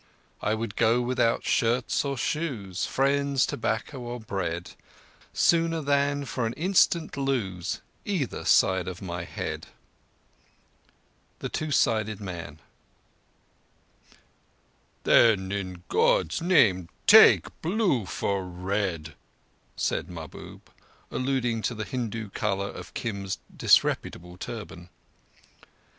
[0.41, 4.71] I would go without shirts or shoes, Friends, tobacco or bread
[5.31, 9.67] Sooner than for an instant lose Either side of my head."
[11.43, 12.57] "Then
[15.51, 19.13] in God's name take blue for red,"
[19.75, 20.67] said Mahbub,
[21.11, 24.89] alluding to the Hindu colour of Kim's disreputable turban.